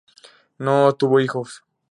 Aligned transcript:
No 0.57 0.93
tuvo 0.95 1.19
hijos. 1.19 1.63